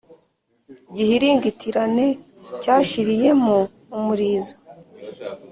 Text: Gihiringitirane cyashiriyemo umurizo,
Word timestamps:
Gihiringitirane 0.95 2.05
cyashiriyemo 2.61 3.55
umurizo, 3.95 4.55